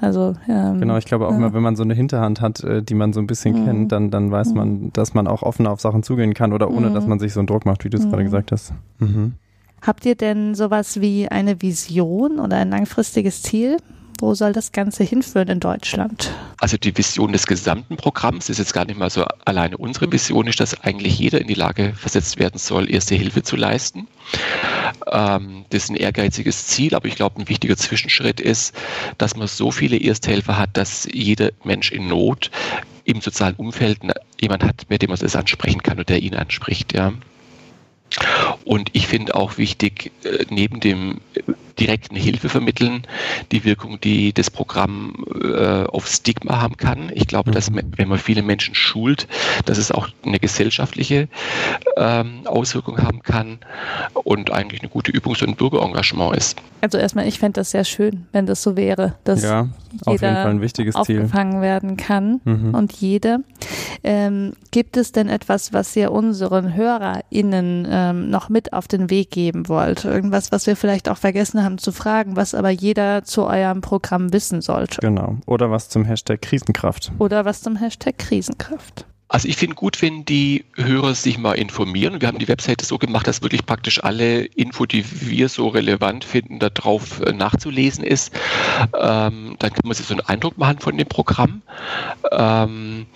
[0.00, 1.36] Also ähm, Genau, ich glaube auch ja.
[1.36, 3.64] immer, wenn man so eine Hinterhand hat, äh, die man so ein bisschen Mhm.
[3.64, 6.90] kennt, dann, dann weiß man, dass man auch offener auf Sachen zugehen kann oder ohne,
[6.90, 6.94] Mhm.
[6.94, 8.10] dass man sich so einen Druck macht, wie du es Mhm.
[8.10, 8.72] gerade gesagt hast.
[8.98, 9.34] Mhm.
[9.82, 13.76] Habt ihr denn sowas wie eine Vision oder ein langfristiges Ziel?
[14.18, 16.30] Wo soll das Ganze hinführen in Deutschland?
[16.58, 20.46] Also die Vision des gesamten Programms ist jetzt gar nicht mal so alleine unsere Vision,
[20.46, 24.08] ist, dass eigentlich jeder in die Lage versetzt werden soll, erste Hilfe zu leisten.
[25.10, 28.74] Ähm, das ist ein ehrgeiziges Ziel, aber ich glaube, ein wichtiger Zwischenschritt ist,
[29.18, 32.50] dass man so viele Ersthelfer hat, dass jeder Mensch in Not
[33.04, 34.00] im sozialen Umfeld
[34.40, 36.94] jemand hat, mit dem man das ansprechen kann und der ihn anspricht.
[36.94, 37.12] Ja.
[38.64, 41.20] Und ich finde auch wichtig, äh, neben dem
[41.78, 43.02] direkten Hilfe vermitteln,
[43.52, 47.10] die Wirkung, die das Programm äh, auf Stigma haben kann.
[47.14, 47.80] Ich glaube, dass Mhm.
[47.96, 49.26] wenn man viele Menschen schult,
[49.66, 51.28] dass es auch eine gesellschaftliche
[51.96, 53.58] ähm, Auswirkung haben kann
[54.14, 56.56] und eigentlich eine gute Übung so ein Bürgerengagement ist.
[56.80, 59.68] Also erstmal, ich fände das sehr schön, wenn das so wäre, dass Ja,
[60.04, 61.20] auf jeden jeder Fall ein wichtiges Ziel.
[61.20, 62.74] aufgefangen werden kann Mhm.
[62.74, 63.38] und jede.
[64.04, 69.30] Ähm, gibt es denn etwas, was ihr unseren HörerInnen ähm, noch mit auf den Weg
[69.30, 70.04] geben wollt?
[70.04, 74.32] Irgendwas, was wir vielleicht auch vergessen haben zu fragen, was aber jeder zu eurem Programm
[74.32, 75.00] wissen sollte?
[75.00, 75.36] Genau.
[75.46, 77.12] Oder was zum Hashtag Krisenkraft.
[77.18, 79.04] Oder was zum Hashtag Krisenkraft?
[79.28, 82.20] Also ich finde gut, wenn die Hörer sich mal informieren.
[82.20, 86.24] Wir haben die Webseite so gemacht, dass wirklich praktisch alle Info, die wir so relevant
[86.24, 88.32] finden, da drauf äh, nachzulesen ist.
[88.94, 91.62] Ähm, dann kann man sich so einen Eindruck machen von dem Programm.
[92.30, 93.06] Ähm,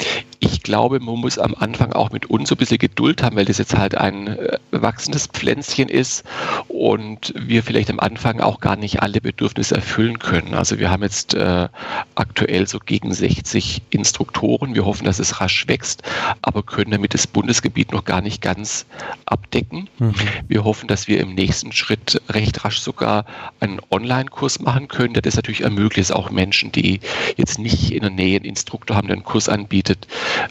[0.40, 3.44] ich glaube, man muss am Anfang auch mit uns so ein bisschen Geduld haben, weil
[3.44, 6.24] das jetzt halt ein äh, wachsendes Pflänzchen ist
[6.68, 10.54] und wir vielleicht am Anfang auch gar nicht alle Bedürfnisse erfüllen können.
[10.54, 11.68] Also wir haben jetzt äh,
[12.14, 14.74] aktuell so gegen 60 Instruktoren.
[14.74, 16.02] Wir hoffen, dass es rasch wächst,
[16.40, 18.86] aber können damit das Bundesgebiet noch gar nicht ganz
[19.26, 19.90] abdecken.
[19.98, 20.14] Mhm.
[20.48, 23.26] Wir hoffen, dass wir im nächsten Schritt recht rasch sogar
[23.60, 27.00] einen Online-Kurs machen können, der das natürlich ermöglicht, auch Menschen, die
[27.36, 30.06] jetzt nicht in der Nähe einen Instruktor haben, der einen Kurs anbietet,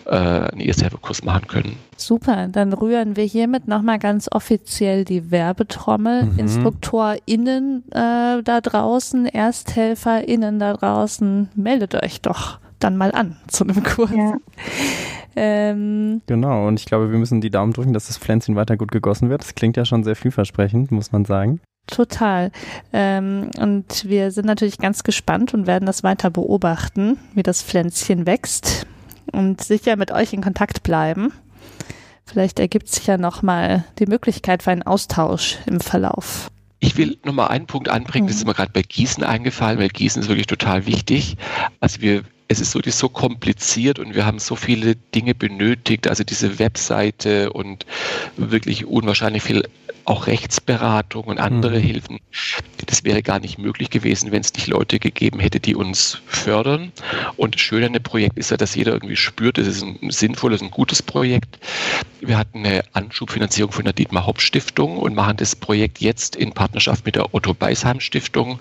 [0.06, 1.76] äh, einen Ersthelferkurs machen können.
[1.98, 6.26] Super, dann rühren wir hiermit nochmal ganz offiziell die Werbetrommel.
[6.26, 6.40] Mhm.
[6.40, 13.84] InstruktorInnen äh, da draußen, ErsthelferInnen da draußen, meldet euch doch dann mal an zu einem
[13.84, 14.12] Kurs.
[14.12, 14.38] Ja.
[15.36, 18.92] Ähm, genau, und ich glaube, wir müssen die Daumen drücken, dass das Pflänzchen weiter gut
[18.92, 19.42] gegossen wird.
[19.42, 21.62] Das klingt ja schon sehr vielversprechend, muss man sagen.
[21.88, 22.52] Total.
[22.94, 28.26] Ähm, und wir sind natürlich ganz gespannt und werden das weiter beobachten, wie das Pflänzchen
[28.26, 28.86] wächst
[29.30, 31.32] und sicher mit euch in Kontakt bleiben.
[32.26, 36.52] Vielleicht ergibt sich ja nochmal die Möglichkeit für einen Austausch im Verlauf.
[36.80, 38.50] Ich will nochmal einen Punkt anbringen, das ist mhm.
[38.50, 41.38] mir gerade bei Gießen eingefallen, weil Gießen ist wirklich total wichtig.
[41.80, 46.24] Also wir es ist wirklich so kompliziert und wir haben so viele Dinge benötigt, also
[46.24, 47.86] diese Webseite und
[48.38, 49.64] wirklich unwahrscheinlich viel
[50.10, 51.84] auch Rechtsberatung und andere mhm.
[51.84, 52.20] Hilfen.
[52.88, 56.92] Das wäre gar nicht möglich gewesen, wenn es nicht Leute gegeben hätte, die uns fördern.
[57.38, 60.10] Und das Schöne an dem Projekt ist ja, dass jeder irgendwie spürt, es ist ein
[60.10, 61.60] sinnvolles, ein gutes Projekt.
[62.22, 66.54] Wir hatten eine Anschubfinanzierung von der Dietmar Hopp Stiftung und machen das Projekt jetzt in
[66.54, 68.60] Partnerschaft mit der Otto Beisheim Stiftung,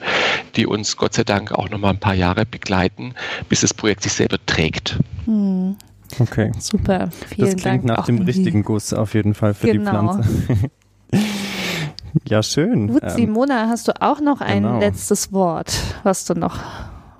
[0.54, 3.14] die uns Gott sei Dank auch noch mal ein paar Jahre begleiten,
[3.48, 4.98] bis das Projekt sich selber trägt.
[5.24, 5.76] Hm.
[6.18, 6.52] Okay.
[6.58, 7.08] Super.
[7.10, 10.16] Vielen das klingt Dank nach dem richtigen Guss auf jeden Fall für genau.
[10.16, 10.70] die Pflanze.
[12.28, 12.88] ja, schön.
[12.88, 14.78] Gut, ähm, Simona, hast du auch noch ein genau.
[14.78, 16.58] letztes Wort, was du noch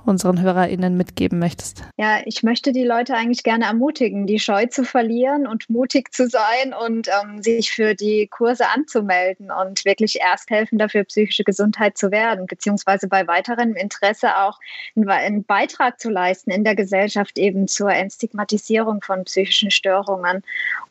[0.09, 1.83] unseren HörerInnen mitgeben möchtest?
[1.97, 6.29] Ja, ich möchte die Leute eigentlich gerne ermutigen, die Scheu zu verlieren und mutig zu
[6.29, 12.11] sein und ähm, sich für die Kurse anzumelden und wirklich Ersthelfender für psychische Gesundheit zu
[12.11, 14.59] werden, beziehungsweise bei weiterem Interesse auch
[14.97, 20.43] einen Beitrag zu leisten in der Gesellschaft eben zur Entstigmatisierung von psychischen Störungen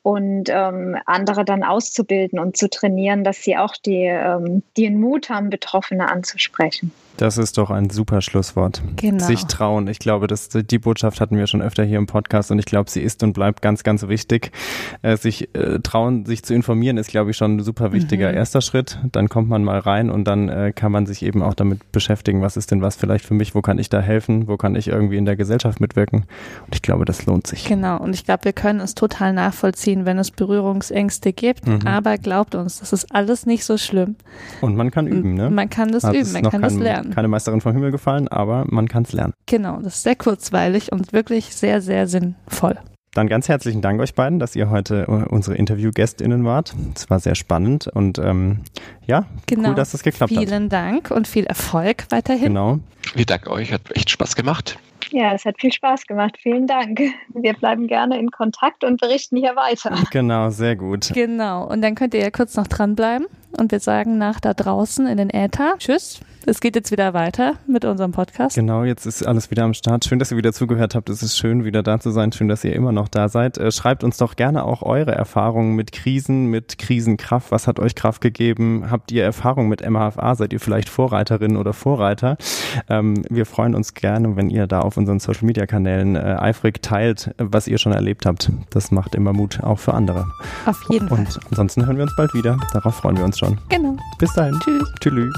[0.04, 5.30] und ähm, andere dann auszubilden und zu trainieren, dass sie auch die, ähm, den Mut
[5.30, 6.92] haben, Betroffene anzusprechen.
[7.18, 8.84] Das ist doch ein super Schlusswort.
[8.96, 9.26] Genau.
[9.26, 9.88] Sich trauen.
[9.88, 12.92] Ich glaube, dass die Botschaft hatten wir schon öfter hier im Podcast und ich glaube,
[12.92, 14.52] sie ist und bleibt ganz, ganz wichtig.
[15.02, 18.38] Äh, sich äh, trauen, sich zu informieren, ist, glaube ich, schon ein super wichtiger mhm.
[18.38, 19.00] erster Schritt.
[19.12, 22.44] Dann kommt man mal rein und dann äh, kann man sich eben auch damit beschäftigen,
[22.44, 24.88] was ist denn was vielleicht für mich, wo kann ich da helfen, wo kann ich
[24.88, 26.26] irgendwie in der Gesellschaft mitwirken.
[26.66, 27.66] Und ich glaube, das lohnt sich.
[27.66, 27.98] Genau.
[28.00, 31.66] Und ich glaube, wir können es total nachvollziehen, wenn es Berührungsängste gibt.
[31.66, 31.88] Mhm.
[31.88, 34.18] Aber glaubt uns, das ist alles nicht so schlimm.
[34.62, 35.50] Und man kann üben, ne?
[35.50, 37.16] Man kann das also üben, man kann das lernen lernen.
[37.16, 39.34] Keine Meisterin vom Himmel gefallen, aber man kann es lernen.
[39.46, 42.78] Genau, das ist sehr kurzweilig und wirklich sehr, sehr sinnvoll.
[43.14, 46.76] Dann ganz herzlichen Dank euch beiden, dass ihr heute äh, unsere Interviewgästinnen wart.
[46.96, 48.60] Es war sehr spannend und ähm,
[49.08, 49.70] ja, genau.
[49.70, 50.50] cool, dass es geklappt Vielen hat.
[50.50, 52.50] Vielen Dank und viel Erfolg weiterhin.
[52.50, 52.80] Genau.
[53.16, 54.78] Wir danken euch, hat echt Spaß gemacht.
[55.10, 56.38] Ja, es hat viel Spaß gemacht.
[56.40, 57.00] Vielen Dank.
[57.34, 59.96] Wir bleiben gerne in Kontakt und berichten hier weiter.
[60.12, 61.12] Genau, sehr gut.
[61.14, 61.66] Genau.
[61.66, 65.18] Und dann könnt ihr ja kurz noch dranbleiben und wir sagen nach da draußen in
[65.18, 65.76] den Äther.
[65.78, 66.22] Tschüss.
[66.50, 68.56] Es geht jetzt wieder weiter mit unserem Podcast.
[68.56, 70.06] Genau, jetzt ist alles wieder am Start.
[70.06, 71.10] Schön, dass ihr wieder zugehört habt.
[71.10, 72.32] Es ist schön, wieder da zu sein.
[72.32, 73.58] Schön, dass ihr immer noch da seid.
[73.58, 77.52] Äh, schreibt uns doch gerne auch eure Erfahrungen mit Krisen, mit Krisenkraft.
[77.52, 78.90] Was hat euch Kraft gegeben?
[78.90, 80.36] Habt ihr Erfahrung mit MHFA?
[80.36, 82.38] Seid ihr vielleicht Vorreiterin oder Vorreiter?
[82.88, 86.82] Ähm, wir freuen uns gerne, wenn ihr da auf unseren Social Media Kanälen äh, eifrig
[86.82, 88.52] teilt, was ihr schon erlebt habt.
[88.70, 90.28] Das macht immer Mut, auch für andere.
[90.66, 91.20] Auf jeden Fall.
[91.20, 92.58] Und ansonsten hören wir uns bald wieder.
[92.72, 93.58] Darauf freuen wir uns schon.
[93.70, 93.98] Genau.
[94.20, 94.60] Bis dahin.
[94.60, 94.92] Tschüss.
[95.00, 95.34] Tschüss.